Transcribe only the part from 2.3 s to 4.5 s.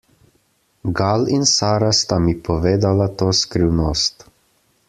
povedala to skrivnost.